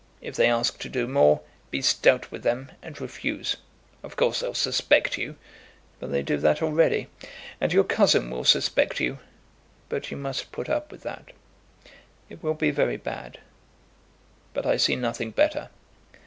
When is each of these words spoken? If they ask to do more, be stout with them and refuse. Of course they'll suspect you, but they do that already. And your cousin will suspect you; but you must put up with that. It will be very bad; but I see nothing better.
If 0.19 0.35
they 0.35 0.49
ask 0.49 0.79
to 0.79 0.89
do 0.89 1.05
more, 1.05 1.41
be 1.69 1.79
stout 1.83 2.31
with 2.31 2.41
them 2.41 2.71
and 2.81 2.99
refuse. 2.99 3.57
Of 4.01 4.15
course 4.15 4.39
they'll 4.39 4.55
suspect 4.55 5.15
you, 5.19 5.35
but 5.99 6.09
they 6.11 6.23
do 6.23 6.37
that 6.37 6.63
already. 6.63 7.05
And 7.59 7.71
your 7.71 7.83
cousin 7.83 8.31
will 8.31 8.43
suspect 8.43 8.99
you; 8.99 9.19
but 9.89 10.09
you 10.09 10.17
must 10.17 10.51
put 10.51 10.69
up 10.69 10.91
with 10.91 11.03
that. 11.03 11.25
It 12.29 12.41
will 12.41 12.55
be 12.55 12.71
very 12.71 12.97
bad; 12.97 13.41
but 14.55 14.65
I 14.65 14.75
see 14.75 14.95
nothing 14.95 15.29
better. 15.29 15.69